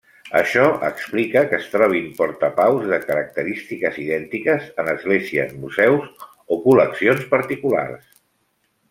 [0.37, 8.09] Això explica que es trobin portapaus de característiques idèntiques en esglésies, museus o col·leccions particulars.